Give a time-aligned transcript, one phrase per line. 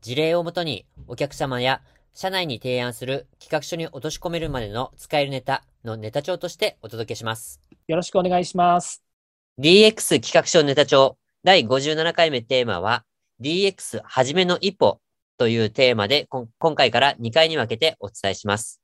[0.00, 1.82] 事例をもとにお客様や
[2.14, 7.60] 社内に提案する企画書に落とし込めるまでの使えるネタのネタ帳としてお届けします。
[7.86, 9.02] よろしくお願いします
[9.58, 13.04] DX 企画書ネタ帳第57回目テーマは
[13.40, 15.00] DX はじめの一歩
[15.38, 18.80] というテーマで今回から2回に分けてお伝えします。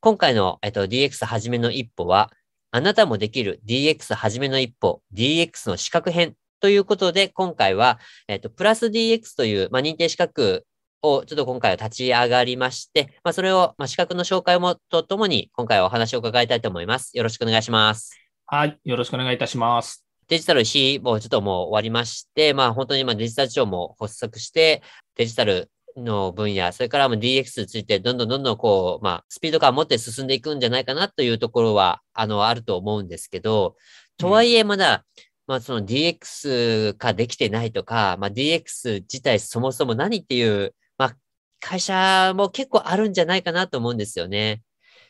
[0.00, 2.30] 今回の、えっと、DX はじめの一歩は
[2.70, 10.64] あなたもできる DX はじめの一歩 DX の資格編ということで今回は、えっと、プラス DX という、まあ、認定資格
[11.02, 17.18] をちょっと今回は立ち上がりまして、まあ、それを、まあ、資格の紹介もとともに今回はお話を伺いたいと思います。
[17.18, 18.18] よろしくお願いします。
[18.46, 24.80] はいよろしくお願いいたしますデジタル日もちょっともう終わりまして、まあ本当に今デジタル庁も発足して、
[25.16, 33.76] デジタルの分野、それからも DX についてどんどんどんどんこう、まあスピード感を持って進んでいくんじゃないかなというところは、あの、あると思うんですけど、
[34.16, 35.04] とはいえまだ、
[35.46, 41.16] まあその DX 化できてないとか、まあ DX 自体そもそも何っていう、まあ
[41.60, 44.62] 会社も結構あるんじゃないかなと思うんですよね。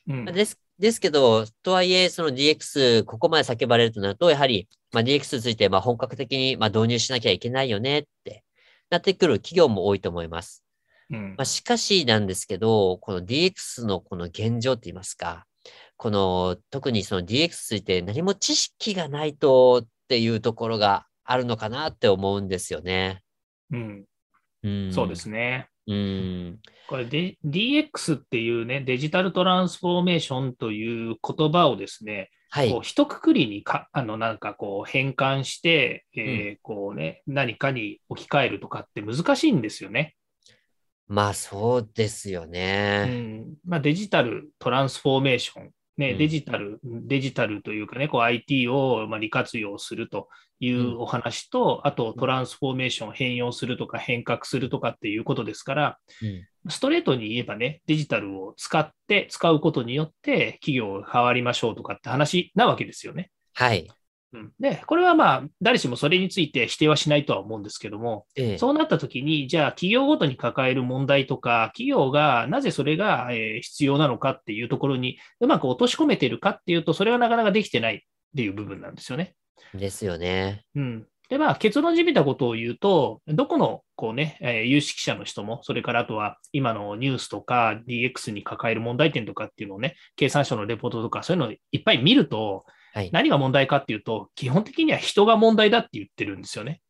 [0.07, 8.45] うんです、ですけど、とはいえ、その DX、ここまで叫ばれるとなると、やはり、まあ、DX について、まあ、本格的に、まあ、導入しなきゃいけないよねって、
[8.91, 10.65] なってくる企業も多いと思います。
[11.11, 15.47] うんまあ、しかしなんですけど、この DX のこの現状って言いますか、
[15.97, 23.23] この、特にその DX について何も知識がないとっていうところがあるのかなって思うんですよね。
[23.71, 24.05] うん
[24.63, 24.93] うん。
[24.93, 26.59] そうですねうん。
[26.89, 32.81] これで DX っていうねデジタルトランスフォーメーションという言葉をですねはいこう。
[32.83, 40.15] 一括りにかあのなんかこう変換して、えーこうね、何かに置き換えるとかって難しいんですよね。
[41.07, 43.05] まあ、そうですようね。
[43.05, 50.29] んまあ、デジタルトランスフォーメーション、ねうんデジタル、デジタルというかね、こう IT をまあ利活用すると
[50.61, 56.71] いうお話と、あとトランスフォーメーション変容するとか変革するとかっていうことですから、うん。
[56.71, 63.31] ストレートに言えばね、デジタルを使って、使うことによって企業が変わりましょうとかって話なわけですよね。
[63.53, 63.87] はい。
[64.35, 68.59] うん、で、これはまあ、誰しもそれについて否定はしないとは思うんですけども、ええ。
[68.59, 78.01] そうなったときに、じゃあ企業ごとに抱える問題とか、企業がなぜそれがえー必要なのかっていうところにうまく落とし込めているかっていうと、それはなかなかできてないっ
[78.37, 79.35] ていう部分なんですよね。
[79.73, 80.65] ですよね。
[80.75, 81.07] うん。
[81.29, 93.11] で、まあ、結論じみたことを言うと、どこの、こうね、えー有識者の人も、それからあとは、今のニュースとか DX に抱える問題点とかっていうのをね、経産省のレポートとか、そういうのをいっぱい見ると、はい。
[93.13, 96.81] 何が問題かっていうと、基本的には人が問題だって言ってるんですよね。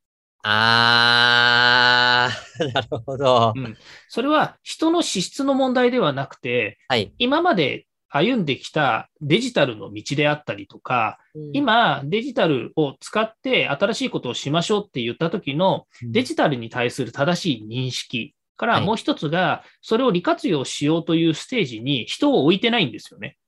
[0.43, 3.55] あー、 なるほど。
[3.57, 3.77] うん。
[4.09, 7.15] それは人の資質の問題ではなくて、はい。
[7.19, 11.19] 今まで歩んできたデジタルの道であったりとか、
[11.55, 23.39] 今、デジタルを使って新しいことをしましょうって言った時のデジタルに対する正しい認識から、はいもう一つが、それを利活用しようというステージに人を置いてないんですよね。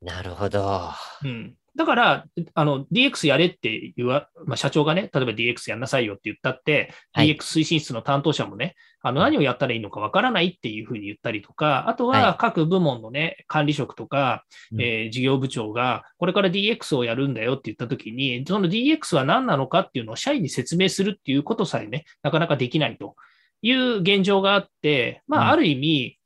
[0.00, 0.90] なるほど。
[1.24, 1.54] うん。
[1.78, 7.36] だから、あの、DX やれって言わ、まあ、社長がね、例えば DX やんなさいよって言ったって、はい。
[7.36, 14.80] DX 推進室の担当者もね、あの、何をやったらいいのかわからないっていうふうに言ったりとか、あとはは各部門のね、管理職とか、うん。
[14.80, 23.14] えー事業部長が、これから DX をやるんだよって言ったときに、その DX は何なのかっていうのを社員に説明するっていうことさえね、なかなかできないと
[23.62, 25.42] いう現状があって、まうん。
[25.44, 26.18] あ、ある意味、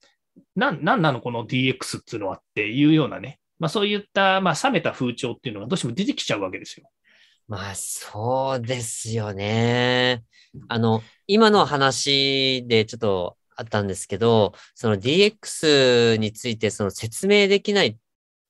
[0.56, 6.90] なん、なんなのこの DX っていうのはっていうようなね、まあそういった、まあ冷めた風潮っていうのがどうしても出てきちゃうわけですよ。
[7.46, 10.24] まあ、そうですよね。
[10.66, 17.96] あの、今の話でちょっとあったんですけど、その DX についてその説明できないっ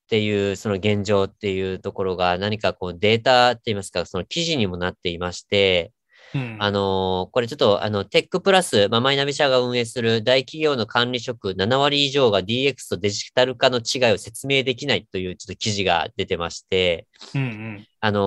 [0.08, 5.92] ていうその現状っていうところが何かこうデータって言いますか、その記事にもなっていまして、
[6.34, 6.56] うん。
[6.58, 17.86] あのーこれちょっと、あの、テックプラス、まあ、マイナビ社が運営する大企業の管理職7割以上が DX とデジタル化の違いを説明できないというちょっと記事が出てまして、うんうん。
[18.00, 18.20] あの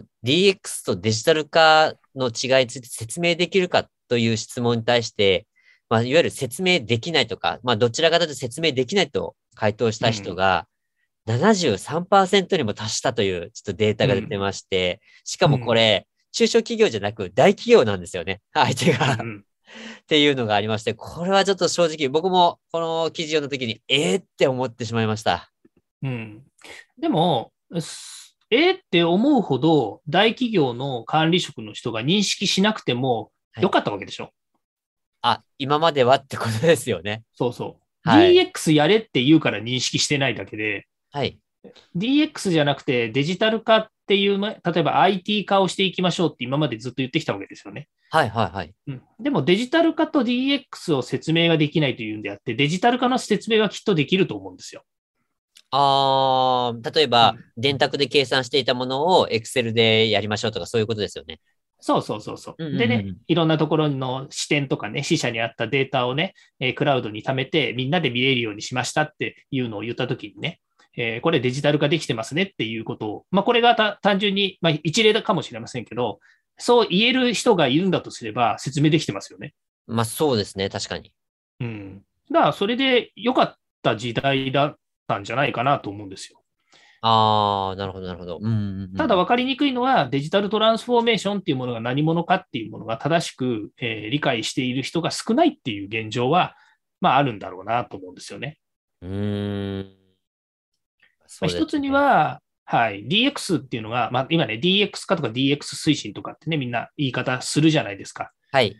[0.00, 5.46] ー DX とデジタル化の違いについて説明できるかという質問に対して、
[5.88, 10.66] まあ、いわゆる説明できないとか、まあ、どちらかというと説明できないと回答した人が、
[11.26, 19.18] 73%にも達したというちょっとデータが出てまして、しかもこれ、中小企業じゃなく大企業なんですよね、 相手が。
[19.20, 19.44] うん
[20.02, 24.20] っていうのがありまして、これはちょっと正直、僕もこの記事読んだ時に、えー？
[24.20, 25.50] って思ってしまいました。
[26.02, 26.42] うん。
[26.98, 28.74] でも、すえー？
[28.74, 34.30] って思うほど大企業の管理職の人が認識しなくてもはいよかったわけでしょ？
[35.22, 37.22] あ、今まではってことですよね。
[37.32, 38.08] そうそう。
[38.10, 41.38] はい DX やれって言うから認識してないだけで、はい。
[41.96, 47.88] DX じゃなくてデジタル化っていう、ま例えば IT 化をしていきましょうって今までずっと言ってきたわけですよね。
[48.10, 48.74] はいはいはい。
[48.88, 54.82] うん、でもデジタル化と DX を説明ができないというんであって、デジタル化の説明はきっとできると思うんですよ。
[55.70, 61.40] あー、例えばうん、電卓で計算していたものを Excel でやりましょうとか、そういうことですよね。
[61.84, 62.78] そうそうそうそう。
[62.78, 70.60] でね、いろんなところの視点とかね、死者にあったデータをね、えークラウドに貯めて、みんなで見れるようにしましたっていうのを言ったときにね、
[70.96, 76.20] えーこれデジタル化できてますねっていうことを、まあ、これがた単純に、まあ、一例かもしれませんけど、
[76.58, 79.54] そう言える人がいるんだとすれば説明できてますよね。
[79.86, 81.12] まあそうですね、確かに。
[81.60, 82.02] うん。
[82.30, 86.42] だから、それで良かった時代だったんじゃないかなと思うんですよ。
[87.00, 88.38] あー、なるほどなるほど。
[88.40, 96.54] うんうんうん、ただ分かりにくいのは、デジタルトランスフォーメーションっていうものが何者かっていうものが正しく、えー理解している人が少ないっていう現状は、
[97.00, 98.58] まあ、あるんだろうなと思うんですよね。
[99.00, 100.01] うーん。
[101.40, 108.32] まあ、一つに、は、はい、DX っていうのが、まあ、今ね、DX 化とか DX 推進とかってね、みんな言い方するじゃないですか。
[108.50, 108.76] はい。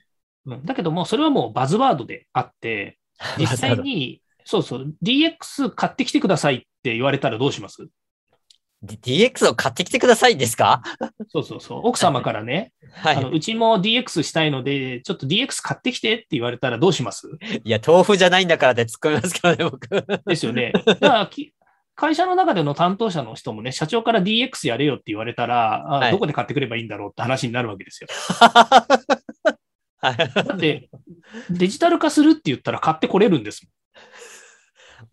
[0.47, 2.99] うん、だけども、それはもうバズワードであって、
[3.39, 7.87] 実際に、そうそう、DX 買ってきてくださいって言われたらどうします
[8.85, 10.83] ？DX を買ってきてくださいですか？
[11.29, 11.81] そうそうそう。
[11.85, 13.37] 奥様からね、 はあのい。
[13.37, 17.29] うちも DX したいので、ちょっと DX 買ってきてって言われたらどうします？
[17.63, 20.23] いや、豆腐じゃないんだからって突っ込みますけどね、僕。
[20.27, 20.73] ですよね。
[20.85, 21.53] だからき
[21.95, 28.09] 会社の中での担当者の人もね、社長から DX やれよって言われたら、あはいどこで買ってくればいいんだろうって話になるわけですよ。
[29.99, 30.17] はい。
[30.35, 30.91] だって、
[31.51, 33.73] デジタル化するって言ったら買ってこれるんですもん。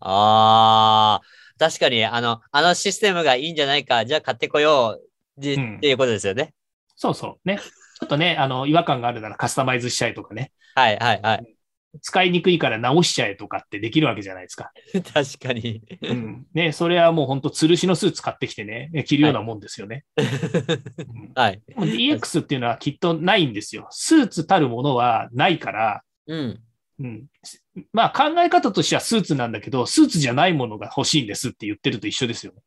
[0.00, 1.26] ああ、
[1.58, 6.54] 確かに、あの、あのシステムがいいんじゃないか、じゃあ買ってこよう、でうんっていうことですよね。
[6.96, 7.48] そうそう。
[7.48, 7.58] ね。
[7.58, 10.52] ちょっとね、あの、違和感があるならカスタマイズしちゃえとかね。
[10.74, 11.56] はいはいはい。
[12.02, 14.72] 使いにくいから直しちゃえとかってできるわけじゃないですか。
[15.12, 15.82] 確かに。
[16.02, 16.46] うん。
[16.54, 20.04] ね、それはもう本当吊るしのスーツ買ってきてね、着るようなもんですよね。
[20.16, 21.62] う んはい。
[21.76, 23.88] DX っていうのはきっとないんですよ。
[23.90, 26.60] スーツたるものはないから、うん。
[27.00, 27.26] うん、
[27.92, 32.60] まあ考え方としてはスーツなんだけど、スーツじゃないものが欲しいんですって言ってると一緒ですよね。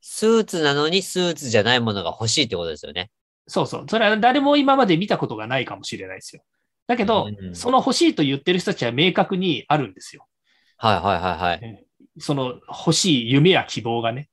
[0.00, 3.10] スーツなのにスーツじゃないものが欲しいってことですよね。
[3.46, 3.86] そうそう。
[3.88, 6.42] それは誰も今まで見たことがないかもしれないですよ。
[6.86, 10.26] だけど、うんその欲しいと言ってる人たちは明確にあるんですよ。
[10.76, 11.86] はいはいはいはい。
[12.18, 14.28] その欲しい夢や希望がね。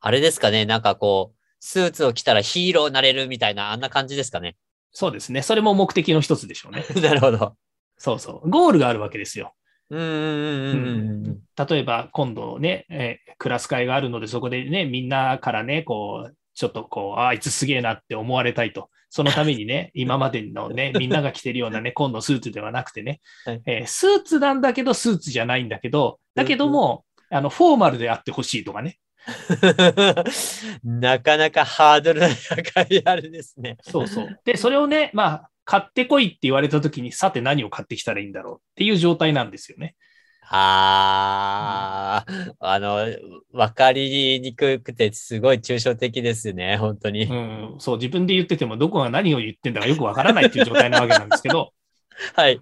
[0.00, 4.56] あれですかね、なんかこう、スーツを着たらヒーローになれるみたいな、あんな感じですかね。
[4.90, 5.42] そうですね。
[5.42, 6.84] それも目的の一つでしょうね。
[7.00, 7.56] なるほど。
[7.96, 8.50] そうそう。
[8.50, 9.54] ゴールがあるわけですよ。
[9.90, 11.40] うんうんうんうんうん。
[11.68, 18.88] 例えば今度ね、えークラス会があるので、そこでね、みんなからね、こう、ちょっとこう、ああいつすげえなって思われたいと。
[19.14, 28.98] そのためにね、 今までのね、 みんなが着てるようなね、今度スーツではなくてね、はいえースーツなんだけど、スーツじゃないんだけど、だけども、あの、フォーマルであってほしいとかね。
[30.82, 33.76] なかなかハードルの高いあれですね。
[33.82, 34.40] そうそう。
[34.46, 39.94] で、それをね、まあ、買ってこいって言われたときに、さて何を買ってきたらいいんだろうっていう状態なんですよね。
[40.44, 42.24] あ
[42.58, 43.06] あ、あの、
[43.52, 47.24] わかりにくくてすごい抽象的ですね、本当に。
[47.24, 47.32] う
[47.76, 51.72] ん、そう、自分で言ってても、どこが何を言ってんだかよくわからないっていう状態なわけなんですけど、
[52.34, 52.60] はい。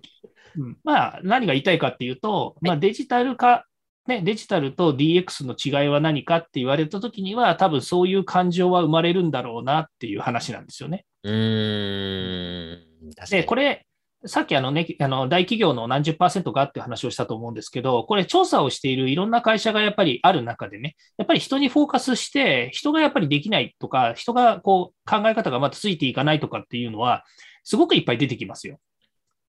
[0.56, 3.66] うんまあ、何が言いたいかっていうと、まあ、デジタル化、
[4.06, 11.06] ね、デジタルと DX の違いは何かって言われたときには、多分そういう感情は生まれるんだろうなっていう話なんですよね。
[11.22, 13.10] うーん。
[13.30, 13.86] で、これ、
[14.26, 27.24] さっきあのね、あの大企業の何十パーセントかっていう話をしたと思うんですけど、これ調査をしているいろんな会社がやっぱりある中でね、やっぱり人にフォーカスして、人がやっぱりできないとか、人がこう考え方がまだついていかないとかっていうのは、
[27.64, 28.78] すごくいっぱい出てきますよ。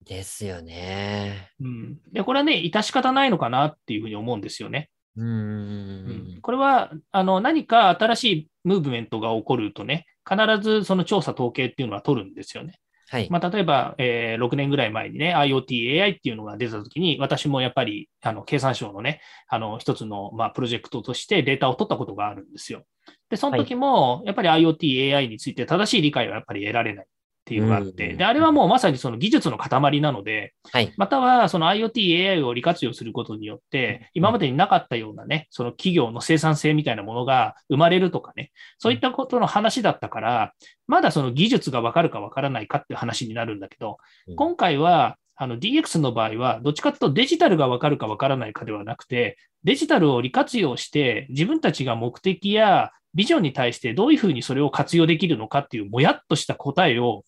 [0.05, 1.49] ですよね。
[1.59, 1.97] うん。
[2.11, 4.89] で、これはね、致し方ないのかなっていうふうに思うんですよね。
[5.17, 6.41] うーうんん。
[6.41, 12.79] これはあの何か新しいムーブメントが起こるとね、必ずその調査統計っていうのは取るんですよね。
[13.11, 13.27] はい。
[13.29, 22.83] まあ、例えば、えー6年ぐらい前にね、IoT、AI っていうのが出たときに、私もやっぱりあの経産省のね、あの一つの、まあ、プロジェクトとしてデータを取ったことがあるんですよ。
[23.29, 27.05] で、その時も、やっぱり IoT、AI について正しい理解はやっぱり得られない
[27.51, 28.17] っっていうのがあって、うん。
[28.17, 30.93] で、あれはもうまさにその技術の塊なので、はい。
[30.95, 40.53] またはその IoT、AI を利活用することによって、今までになかったようなね、その企業の生産性みたいなものが生まれるとかね、そういったことの話だったから、
[40.87, 57.23] まだその技術がわかるかわからないかっていう話になるんだけどうん、今回はあの DX の場合は、どっちかというとデジタルがわかるかわからないかではなくて、デジタルを利活用して、自分たちが目的やビジョンに対してどういうふうにそれを活用できるのかっていう、もやっとした答えを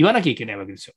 [0.00, 0.94] 言わなきゃいけないわけですよ。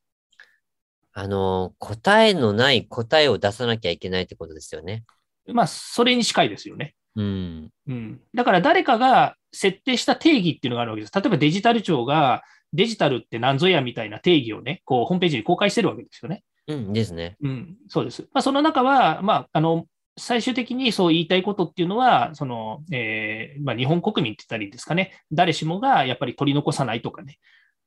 [1.11, 5.03] あの、答えのない答えを出さなきゃいけないってことですよね。
[5.47, 6.95] まあ、それに近いですよね。
[7.17, 7.69] うん。
[7.85, 8.21] うん。
[8.33, 11.13] だから誰かが設定した定義っていうのがあるわけです。
[11.13, 16.45] 例えばデジタル庁がデジタルって何ぞやみたいな定義をね、こう、ホームページに公開してるわけですよね。
[16.67, 17.35] うんですね。
[17.43, 18.21] うん、そうです。
[18.33, 19.85] まあ、その中は、まあ、あの、
[20.17, 27.39] 最終的にそう言いたいことっていうのは、その、えーまあ、日本国民って言ったらいいですかね、誰しもがやっぱり取り残さないとかね、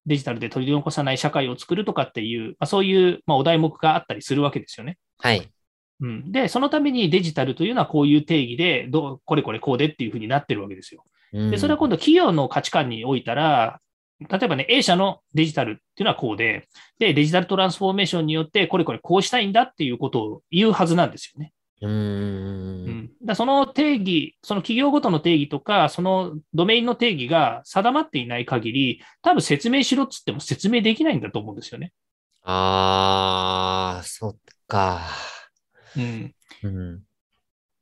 [0.06, 4.98] デジタルで取り残さない社会を作るとかっていう、まあ、そういう、まあ、お題目があったりするわけですよね。
[5.18, 5.48] はい。
[6.00, 11.04] うん、で、そのためにデジタルというのはこういう定義で、どうこれこれこうでっていうふうになってるわけですよ。
[11.32, 13.80] うんで、それは今度企業の価値観においたら、
[14.20, 21.52] 例えばね、A 社のデジタルっていうのはこうで、で、デジタルトランスフォーメーションによって、これこれこうしたいんだっていうことを言うはずなんですよね。
[21.82, 31.92] うんん、だその定義、その企業ごとの定義とか、そのドメインの定義が定まっていない限り、多分説明しろっつっても説明できないんだと思うんですよね。
[32.42, 35.02] あー、そっか。
[35.96, 37.02] うん、うん。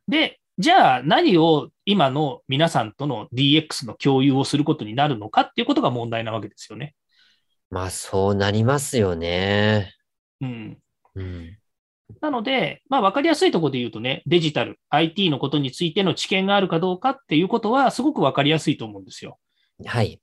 [0.08, 6.94] で、じゃあ何を今の皆さんとの DX の共有をすることになるのかっていうことが問題なわけですよね。
[7.70, 9.92] まあ、そうなりますよね。
[10.40, 10.78] うん、
[11.16, 11.58] うん。
[12.20, 19.38] なので、まあ、分かりやすいところで言うとね、デジタル、IT のことについての知見があるかどうかっていうことは、すごく分かりやすいと思うんですよ。
[19.86, 20.20] はい。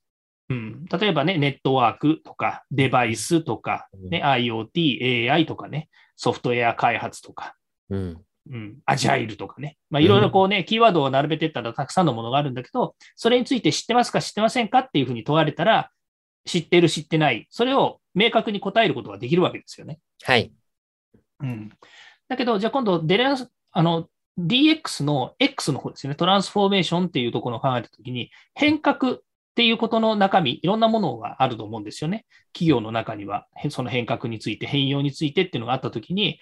[0.49, 7.55] うん、例えばね、ネットワークとか、デバイスとか、ね、IoT、AI とかね、ソフトウェア開発とか、
[7.89, 8.21] うん。
[8.49, 15.91] うん、アジャイルとかね、まあ、いろいろこうね、キーワードを並べていったらたくさんのものがあるんだけど、それについて知ってますか、知ってませんかっていうふうに問われたら、
[16.45, 19.99] 知ってる、知ってない、それを明確に答えることができるわけですよね。
[20.23, 20.51] はい。
[21.41, 21.69] うん、
[22.27, 24.07] だけど、じゃあ今度デラス、あの、
[24.39, 29.19] DX の X の方ですよね、トランスフォーメーションっていうところを考えたときに、変革っ
[29.55, 32.25] ていうことの中身、いろんなものがあると思うんですよね。
[32.53, 36.39] 企業の中には、へその変革について、変容についてっていうのがあったときに、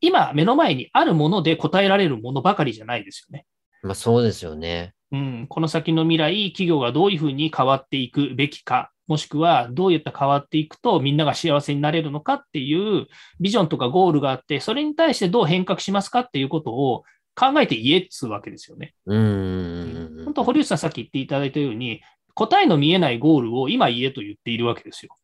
[0.00, 3.46] 今、目の前にあるもので答えられるものばかりじゃないですよね。
[3.82, 4.94] まあ、そうですよね。
[5.10, 13.08] うん、この先の未来、企業がどういうふうに変わっていくべきか、もしくはどういった変わっていくとみんなが幸せになれるのかっていう
[13.40, 17.04] ビジョンとかゴールがあって、それに対してどう変革しますかっていうことを
[17.34, 18.94] 考えて言えっつうわけですよね。
[19.04, 20.24] うーん。
[20.24, 22.00] 本当、堀内さんさっき言っていただいたように、
[22.32, 25.14] 答えの見えないゴールを今言えと言っているわけですよ。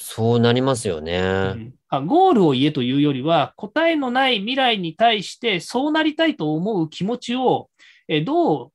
[0.00, 1.20] そうなりますよね。
[1.20, 1.22] う
[1.54, 7.70] んあゴールを言えというよりは、答えのない未来に対してそうなりたいと思う気持ちを
[8.08, 8.70] えどう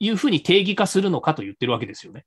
[0.00, 2.24] いうふうに定義化するのかと言ってるわけですよね。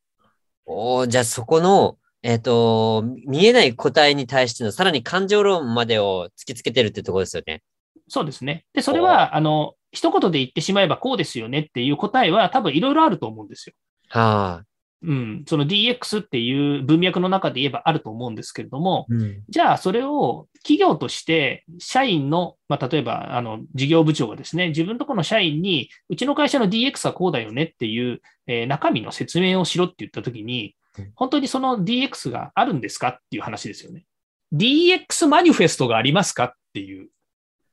[0.66, 7.62] おーじゃあそこの、えっ、と、見えない答えに対してのさらに感情論までを突きつけてるってところですよね。
[8.08, 8.66] そうですね。
[8.74, 13.76] で、それは、あの、一言で言ってしまえばこうですよねっていう答えは多分いろいろあると思うんですよ。
[14.10, 14.64] はあ。
[15.04, 15.44] うん。
[15.48, 19.44] その DX っていう文脈の中で言えばあると思うんですけれども、うん。
[19.50, 34.06] じゃあそれを企業として社員の、まあ、例えば、あの、事業部長がですね、自分のところの社員に、うちの会社の DX はこうだよねっていう、えー中身の説明をしろって言ったときにうん、本当にその DX があるんですかっていう話ですよね。
[34.54, 37.10] DX マニフェストがありますかっていう。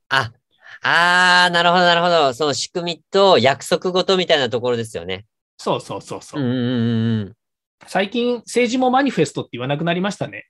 [0.09, 0.33] あ、
[0.83, 2.35] あー、なるほど、なるほど。
[2.35, 5.26] その仕組みと約束事みたいなところですよね。
[5.62, 6.45] そうそうそうそうう。
[6.45, 7.37] んうんうんうん。
[7.87, 10.47] 最近、政治もマニフェストって言わなくなりましたね。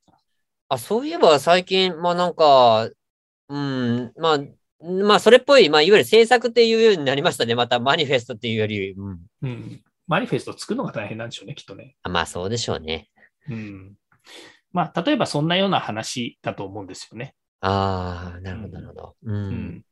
[0.71, 2.89] あ、そういえば最近、まあなんか、
[3.51, 4.39] うん、まあ、
[4.83, 7.55] まあそれっぽい、まあいわゆる政策っていうようになりましたね。
[7.55, 8.93] またマニフェストっていうより。
[8.93, 9.21] うん。
[9.43, 9.83] うん。
[10.07, 11.95] マニフェスト作るのが大変なんでしょうね、きっとね。
[12.05, 13.11] あまあそうでしょうね。
[13.51, 13.93] うん。
[14.73, 17.35] まあ、例えばそんなような話だと思うんですよね。
[17.61, 19.17] ああ、なるほど、うんなるほど。
[19.25, 19.31] う。
[19.31, 19.85] うんん。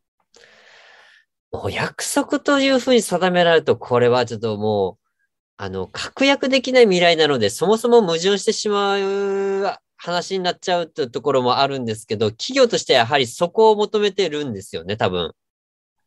[1.53, 5.00] お約束というふうに定められると、これはちょっともう、
[5.63, 15.35] あの、確約できない未来なので、そもそも矛盾してしまう話になっちゃうというところもあるんですけど、企業としてやはりそこを求めてるんですよね、多分。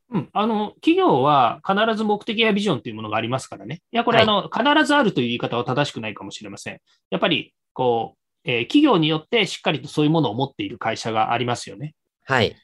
[0.10, 3.84] うん、あの企業は必ず目的やビジョンというものがありますからね。
[3.92, 6.80] いや、これ、はいあの必ずあるという言い方は正しくないかもしれません。
[7.12, 11.94] やっぱりこう、えー企業によってしっかりとそういうものを持っている会社がありますよね。
[12.26, 12.56] はい。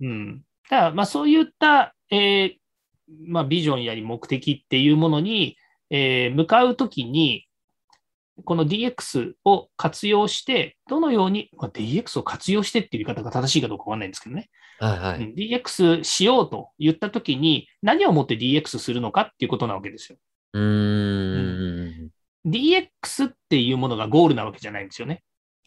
[0.00, 0.40] うん、だ
[0.70, 2.54] から、まあ、そういった、えー
[3.26, 5.57] まあ、ビジョンやり目的っていうものに、
[5.90, 7.46] えー向かうときに、
[8.44, 15.24] この DX を活用して、どのように、まあ、DX を活用してっていう言い方が正しいかどうかわかんないんですけどね、はいはい。
[15.24, 20.18] うん DX しようと言ったときに、何をもって DX するのかっていうことなわけですよ。
[20.52, 22.10] うーん。
[22.46, 25.22] DX っていうものがゴールなわけじゃないんですよね。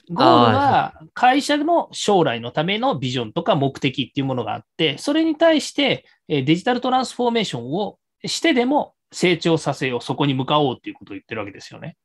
[0.10, 11.98] ゴールは会社の将来のためのビジョンとか目的っていうものがあって、それに対してえーデジタルトランスフォーメーションをしてでも成長させよう、そこに向かおうっていうことを言ってるわけですよね。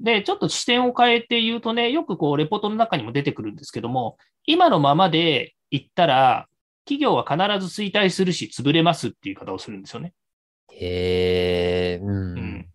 [0.00, 6.48] で、ちょっと視点を変えて言うとね、よくこう、レポートの中にも出てくるんですけども、今のままで言ったら、
[6.84, 10.12] 企業は必ず衰退するし、潰れますっていう言い方をするんですよね。
[10.72, 12.66] へえ、ううんん。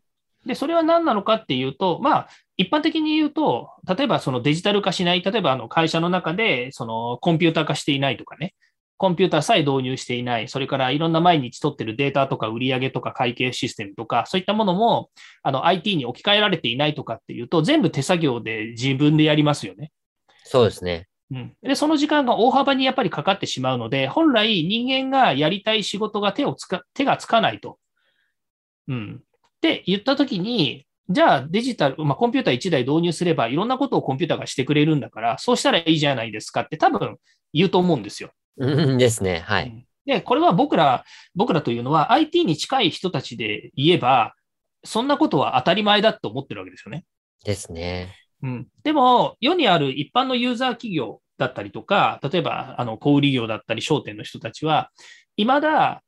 [0.45, 8.53] で、それは何なのかっていうと、まあ、一般的に言うと、例えばそのデジタル化しない、例えばあの会社の中でそのコンピューター化していないとかね、
[8.99, 15.09] コンピューターさえ導入していない、それからいろんな毎日取ってるデータとか売上とか会計システムとか、そういったものも
[15.41, 19.93] あの IT に置き換えられていないとかっていうと、全部手作業で自分でやりますよね。
[20.43, 21.07] そうですね。
[21.31, 27.79] うん、で、その時間が大幅にやっぱりかかってしまうので、本来人間がやりたい仕事が手をつか、手がつかないと。
[28.89, 29.21] うん。
[29.21, 29.23] っ
[29.61, 37.17] て言ったときに、じゃあデジタル、まあ、コンピューター1台導入すればいろんなことをコンピューターがしてくれるんだから、そうしたらいいじゃないですかって多分
[37.53, 38.31] 言うと思うんですよ。
[38.57, 39.39] うんですね。
[39.39, 39.85] はい。
[40.05, 41.03] で、これは僕ら、
[41.35, 44.35] 僕らというのは IT に近い人たちで言えば、
[44.83, 47.05] そんなことは当たり前だと思ってるわけですよね。
[47.43, 48.15] ですね。
[48.41, 54.91] うん、でも、世にある一般のユーザー企業だったりとか、例えばあの小売業だったり商店の人たちは、
[55.37, 56.03] 未だ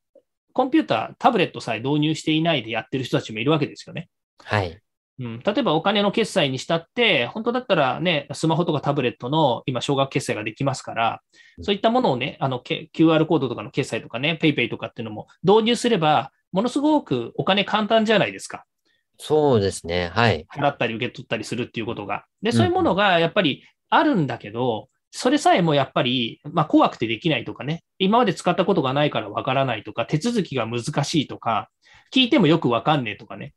[0.53, 4.10] コンピューター、タブレットさえ導入していないでやってる人たちもいるわけですよね。
[4.39, 4.81] はい。
[5.22, 11.22] うん、例えばお金の決済にしたって、本当だったらね、スマホとかタブレットの今、少額決済ができますから、
[11.62, 18.66] そういったものをね、あのけ QR コードとかの決済とかね、PayPay とかっていうのも導入すれば、ものすごくお金簡単じゃないですか。
[19.20, 20.10] そうですね。
[20.12, 20.48] はい。
[20.51, 22.25] 払ったり受け取ったりするっていうことが。
[22.42, 31.70] で、そういうものがやっぱりあるんだけど、それさえもやっぱり、まあ、怖くてできないとかね、今まで使ったことがないからわからないとか、手続きが難しいとか、
[32.12, 33.54] 聞いてもよくわかんねえとかね、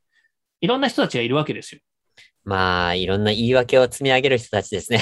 [0.65, 1.81] いろんな人たちがいるわけですよ。
[2.43, 4.99] まあ、いろんな言い訳を積み上げる人たちですね。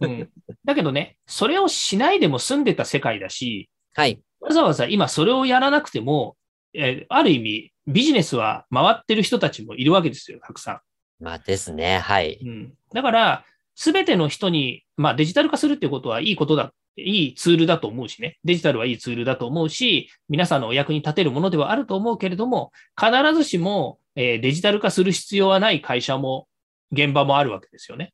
[0.00, 0.28] うん、
[0.64, 4.20] だけどね、それをしないでも済んでた世界だし、はい。
[4.40, 6.36] わざわざ今それをやらなくても、
[6.74, 10.80] えーある意味、ビジネスは回ってる人たちもいるわけですよ、たくさん。
[11.20, 11.98] まあですね。
[11.98, 12.38] はい。
[12.42, 26.46] うん、だから、すべての人に、まあデジタル化するっていうことはいいことだ、いいツールだと思うしね、デジタルはいいツールだと思うし、皆さんのお役に立てるものではあると思うけれども、必ずしも、えーデジタル化する必要はない会社も、
[26.92, 28.12] 現場もあるわけですよね。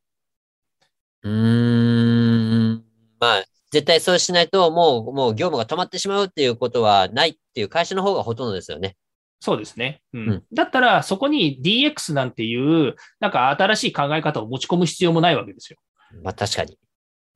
[1.22, 2.84] うーん。
[3.18, 8.96] まあ、絶対そうしないと、もう、もう業務が止まってしまうっていうことはないっていう会社の方がほとんどですよね。
[9.40, 10.02] そうですね。
[10.12, 12.56] うんうんだったら、そこに DX なんてい
[12.88, 15.78] う、なんか新しい考え方を持ち込む必要もないわけですよ。
[16.22, 16.78] まあ確かに。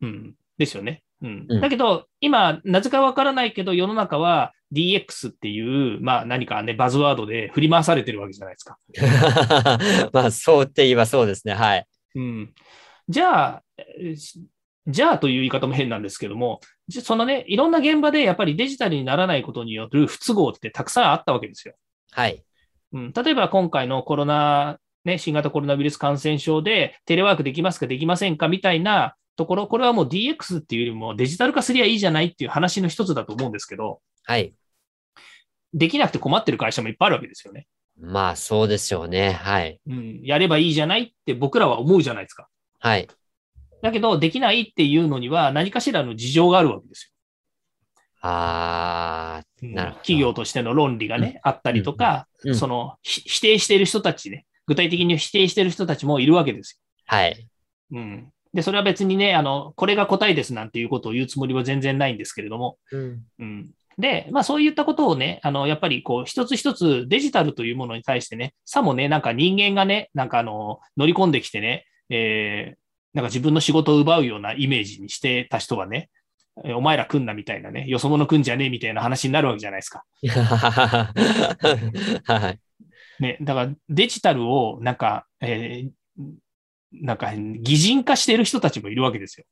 [0.03, 0.35] うん。
[0.59, 1.03] ですよね。
[1.23, 1.47] うん。
[1.49, 8.79] うんだけど、今、なぜかわからないけど、世の中は DX っていう、まあ何かね、バズワードで振り回されてるわけじゃないですか。
[10.13, 11.55] まあ、そうって言えばそうですね。
[11.55, 11.87] はい。
[12.17, 12.55] うん。
[13.09, 13.63] じゃあ、
[14.87, 21.75] じゃあという言い方も変なんですけども、じそのね、いろんな現場でやっぱりデジタルにならないことによる不都合ってたくさんあったわけですよ。
[22.11, 22.45] はい。
[22.93, 34.55] うん、例えば今回のコロナ、ね、新型コロナウイルス感染症でテレワークできますかできませんかみたいなところ、これはもう DX っていうよりもデジタル化すりゃいいじゃないっていう話の一つだと思うんですけど、はい。
[35.75, 37.67] できなくて困ってる会社もいっぱいあるわけですよね。
[38.01, 39.33] まあ、そうでしょうね。
[39.33, 39.81] はい。
[39.87, 42.49] うん、やればいいじゃないって僕らは思うじゃないですか。
[42.79, 43.09] はい。
[43.83, 47.13] だけど、できないっていうのには何かしらの事情があるわけです
[48.23, 49.69] あよ。
[49.69, 57.07] うんなるほど企業としての論理がね、あったりとか、うんうんそのひ否定している人たちね、具体的に否定している人たちもいるわけですよ。
[57.11, 57.17] ー。
[57.17, 57.49] はい。
[57.93, 58.31] うん。
[58.53, 63.23] で、それは別にね、あの、これが答えですなんていうことを言うつもりは全然ないんですけれども、うん。
[63.39, 63.71] うん。
[63.99, 72.77] で、まあそういったことをね、あの、やっぱりこう、一つ一つデジタルというものに対してね、さもね、なんか人間がね、なんかあの、乗り込んできてね、えー、
[73.15, 76.11] なんか自分の仕事を奪うようなイメージにしてた人はね、
[76.65, 80.05] えお前ら来んなみたいなね、よそ者来んじゃねえみたいな話になるわけじゃないですか。
[82.33, 82.59] はい。
[83.21, 85.91] ね、だからデジタルをなんか、えー
[87.03, 89.47] なんか擬人化している人たちもいるわけですよ。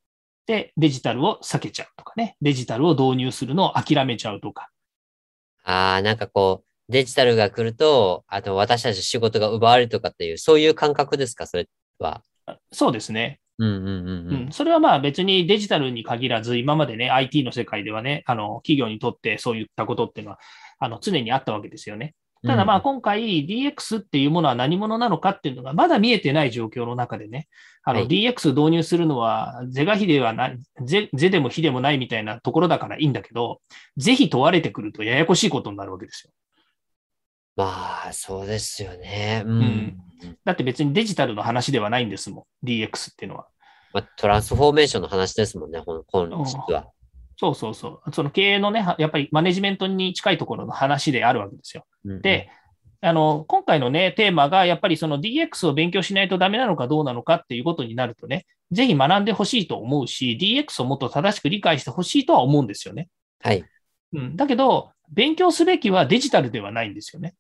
[0.46, 4.68] で、デジタルを避けちゃうとかね、デジタルを導入するのを諦めちゃうとか。
[5.64, 12.22] ああ、なんかこう、デジタルが来ると、あと私たち仕事が奪われるとかっていう、そういう感覚ですか、それは。
[12.72, 13.40] そうですね。
[13.58, 14.52] うんうんうんううんん。
[14.52, 20.38] それはまあ別にデジタルに限らず、今までね、IT の世界ではね、あの、企業にとってそういったことっていうのは、
[20.80, 22.14] あの、常にあったわけですよね。
[22.44, 27.48] ただまあ今回 DX っていうものは何者なのかっていうのがまだ見えてない状況の中でね、
[27.84, 33.60] あのはい DX 導入するのは是が非ではない、是是でも非でもないみたいなところだからいいんだけど、
[33.96, 36.32] 是非問われてくるとややこしいことになるわけですよ。
[37.56, 39.42] まあ、そうですよね。
[39.44, 39.60] うん。
[39.60, 40.02] ん
[40.44, 43.46] だって別にデジタルの話ではないんですもん、DX っていうのは。
[43.92, 46.88] まあ、トランスフォーメーションの話ですもんね、ほん本質は。
[47.42, 48.12] そうそうそう。
[48.12, 51.84] その経営のね、はやっぱりマネジメントに近いところの話であるわけですよ。
[52.04, 52.48] うんで、
[53.00, 63.08] あの、今回のね、テーマがやっぱりその DX を勉強しないとダメなのかどうなのかっていうことになるとね、ぜひ学んでほしいと思うし、DX をもっと正しく理解してほしいとは思うんですよね。
[63.40, 63.64] はい。
[64.12, 64.36] うん。
[64.36, 67.34] だけど、勉強すべきはデジタルではないんですよね。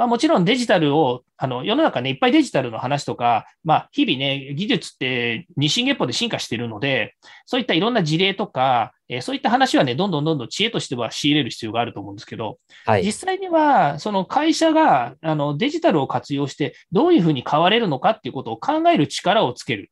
[0.00, 13.04] まあもちろんデジタルを、あの、世の中ね、いっぱいデジタルの話とか、まあ日々ね、技術って日進月歩で進化しているので、そういったいろんな事例とか、えーそういった話はね、どんどんどんどん知恵としては仕入れる必要があると思うんですけど、はい。
[13.04, 19.90] 実際には、その会社があのデジタルを活用して、どういうふうに変われるのかっていうことを考える力をつける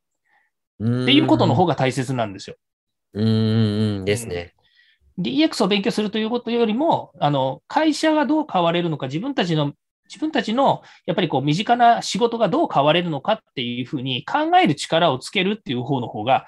[0.83, 2.55] っっていうことの方が大切なんですよ。
[3.13, 4.55] うんうんうんですね。
[5.19, 9.73] DX を勉強するということよりも、あの会社がどう変われるのか、自分たちの
[10.09, 16.47] 自分たちのやっぱりこう身近な仕事がどう変われるのかっていうふうに考える力をつけるっていう方の方が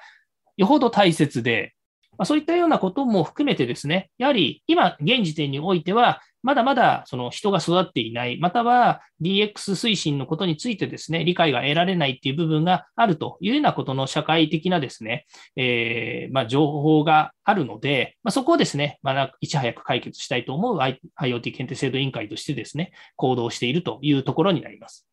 [0.56, 1.74] よほど大切で、
[2.18, 15.26] まあ、そういったようなことも含めてですね、やはり今現時点においては、まだまだその人が育っていない、または DX 推進のことについてですね、理解が得られないっていう部分があるというようなことの社会的なですね、
[15.56, 25.06] えーまあ、情報があるので、まあ、そこをですね、まあ、いち早く解決したいと思う IoT 検定制度委員会としてですね、行動しているというところになります。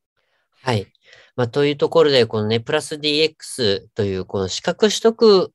[0.62, 0.88] はい。
[1.36, 5.52] まあ、というところで、このね、プラス DX というこの資格取得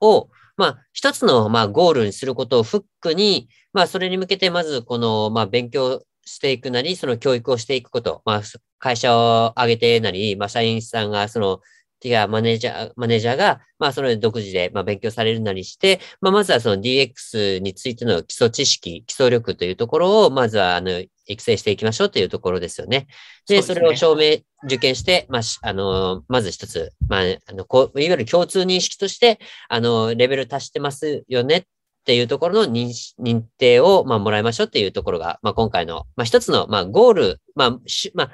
[0.00, 8.42] を、まあ、一つの、まあ、ゴールにすることをフックに、まあ、それに向けて、まず、この、まあ、勉強していくなり、その教育をしていくこと、まあ、
[8.78, 11.60] 会社を挙げてなり、まあ、社員さんが、その、
[12.04, 23.06] 違うマネージャー、マネージャーが、まあ、それ独自で、まあ、勉強されるなりして、まあ、まずはその DX についての基礎知識、基礎力というところを、まずは、あの、育成していきましょうというところですよね。
[23.48, 31.62] で、そねれを証明、受験して、まあ、しあの、まず一つ、まあ、あの、こう、いわゆる共通認識として、あの、レベル達してますよねっ
[32.04, 38.30] ていうところの認定を、まあ、もらいましょうっていうところが、まあ、今回の、まあ、一つの、まあ、ゴール、まあ、しまあ、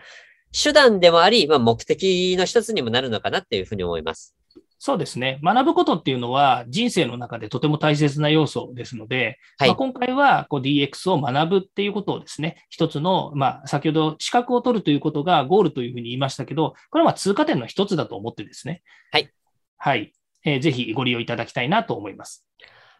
[0.52, 4.36] 手段でもあり、まあ、目的の一つにもなるのかなっていうふうに思います。
[4.84, 5.38] そうですね。
[5.44, 18.82] 学ぶことっていうのは人生の中でとても大切な要素ですので、はいまあ、今回はこう DX を学ぶっていうことをですね、一つの、まあ、先ほど資格を取るということがゴールというふうに言いましたけど、これはまあ通過点の一つだと思ってですね。
[19.12, 19.30] はい。
[19.76, 20.12] はい。
[20.44, 22.44] えーぜひご利用いただきたいなと思います。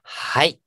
[0.05, 0.61] はい。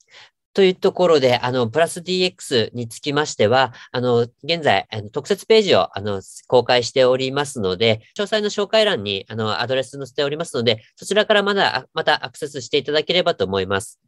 [0.55, 13.99] というところで、あの、プラス DX につきましては、あの、現在、あの特設ページを、あの、公開しておりますので、詳細の紹介欄に、あの、アドレス載せておりますので、そちらからまだ、またアクセスしていただければと思います。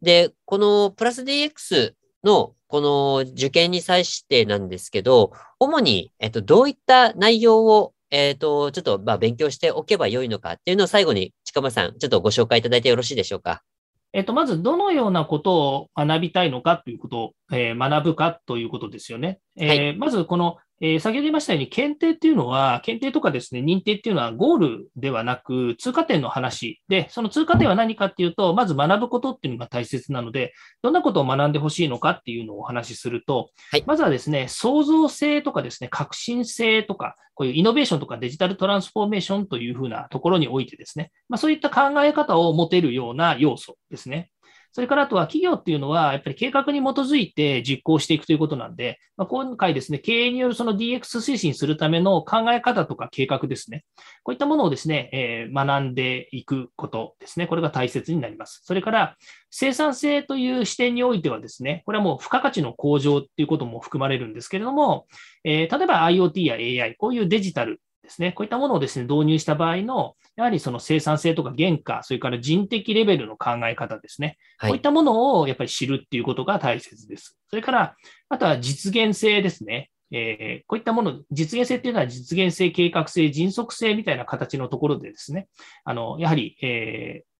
[0.00, 13.64] で、このプラス DX の、この受験に際してなんですけど、主に、えっと、どういった内容を、えっと、ちょっと、まあ、勉強しておけばよいのかっていうのを最後に、近間さん、ちょっとご紹介いただいてよろしいでしょうか？
[14.12, 19.38] えっと、まず、どのようなことを学びたいのかということを、えー学ぶかということですよね。
[19.56, 44.30] えーまず、この、えー先ほど言いましたように、検定っていうのは、検定とかですね、認定っていうのはゴールではなく、通過点の話で、その通過点は何かっていうと、まず学ぶことっていうのが大切なので、どんなことを学んでほしいのかっていうのをお話しすると、はいまずはですね、創造性とかですね、革新性とか、こういうイノベーションとかデジタルトランスフォーメーションというふうなところにおいてですね、まあ、そういった考え方を持てるような要素ですね。
[44.72, 53.84] それからあとは企業っていうのは、やっぱり計画に基づいて実行していくということなんで、まあ、今回ですね、経営によるその DX 推進するための考え方とか計画ですね。
[54.22, 57.46] こういったものをですね、えー学んでいくことですね。
[57.46, 58.62] これが大切になります。
[58.64, 59.16] それから、
[59.50, 65.06] 生産性という視点においてはですね、これはもう付加価値の向上っていうことも含まれるんですけれども、
[65.44, 74.38] えー例えば IoT や AI、こういうデジタルですね、こういったものをですね、導入した場合の、やはりその生産性とか原価、それから人的レベルの考え方ですね。
[74.58, 77.38] はいこういったものをやっぱり知るっていうことが大切です。
[77.48, 77.96] それから、
[78.28, 79.90] あとは実現性ですね。
[80.12, 85.48] えーこういったもの、実現性っていうのは実現性、計画性、迅速性みたいな形のところでですね、
[85.84, 87.30] あの、やはり、えー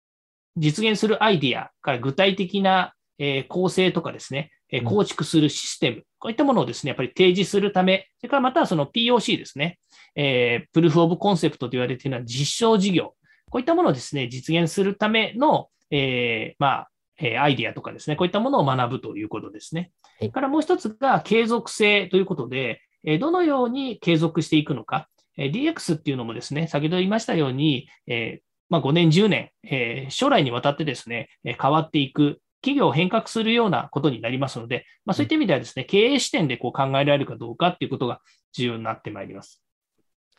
[0.56, 9.78] 実現するアイディアから具体的な、えー構成とかですね、え構築するシステム、こういったものをですね、やっぱり提示するため、それからまたはその POC ですね、
[10.16, 13.14] えープルーフオブコンセプトと言われているのは実証事業、
[13.50, 19.92] こういったものをですね、実現するための、えーまあ、えーアイディアとかですね、こういったものを学ぶということですね。
[20.18, 25.08] はいからもう一つが継続性ということで、えーどのように継続していくのか。
[25.36, 38.20] えー DX っていうのもですね、先ほど言いましたように、えーまあ、5年、10年、えー将来にわたってですね、えー変わっていく、企業を変革するようなことになりますので、まあ、そういった意味ではですね、経営視点でこう考えられるかどうかっていうことが
[38.52, 39.62] 重要になってまいります。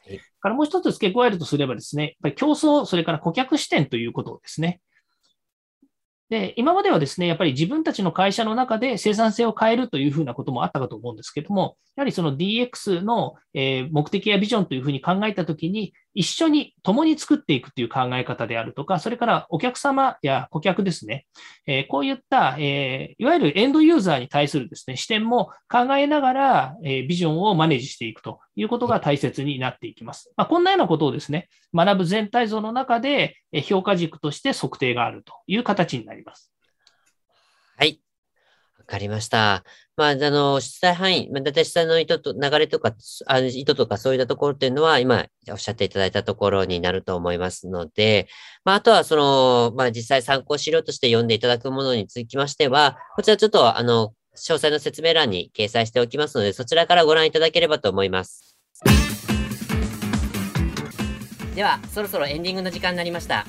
[0.05, 4.81] はいからもう一つ付け加えるとすればですね、やっぱり競争、それから顧客視点ということですね。
[6.29, 21.25] で、今まではですね、やっぱり自分たちの会社の中で生産性を変えるというふうなこともあったかと思うんですけども、やはりその DX のえー目的やビジョンというふうに考えたときに、一緒に共に作っていくという考え方であるとか、それからお客様や顧客ですね、
[21.65, 30.31] えこういった、えいわゆるエンドユーザーに対するですね、視点も考えながら、えビジョンをマネージしていくということが大切になっていきます。
[30.35, 36.53] まあ、こんなようなことをですね、学ぶ全体像の中で、え評価軸として測定があるという形になります。
[37.77, 38.01] はい。
[38.81, 39.63] わかりました。
[39.95, 42.95] まあ、あの、出題範囲、まあ、だいたい出題の意図と、流れとか、
[43.27, 48.27] あの意図とかそういったところっていうのは、今おっしゃっていただいたところになると思いますので、
[48.65, 58.57] まあ、あとはその、まあ、実際参考資料として読んでいただくものにつきましては、こちらちょっと、あの、詳細の説明欄に掲載しておきますので、そちらからご覧いただければと思います。
[61.53, 63.45] では、そろそろエンディングの時間になりました。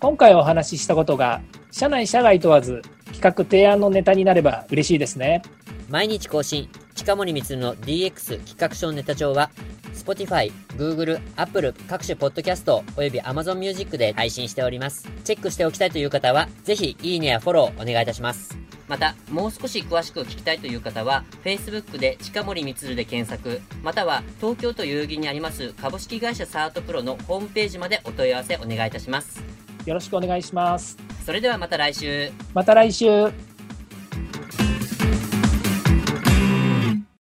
[0.00, 2.82] 今回お話ししたことが社内社外問わず
[3.14, 5.42] 企画提案のネタになれば嬉しいですね
[5.88, 9.50] 毎日更新、近森光の DX 企画書ネタ帳は、
[9.94, 15.08] Spotify、Google、Apple 各種ポッドキャストおよび Amazon Music で配信しております。
[15.24, 18.56] チェックしておきたいという方は、ぜひいいねやフォローお願いいたします。
[18.88, 29.63] また、もう少し詳しく聞きたいという方は、Facebook で近森光で検索、または東京都代々木にあります株式会社サートプロのホームページまでお問い合わせお願いいたします。
[29.86, 32.30] よろしくお願いしますそれではまた来週。
[32.52, 33.32] また来週